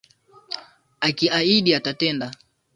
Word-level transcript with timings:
Akiahidi 1.05 1.71
atatenda 1.79 2.27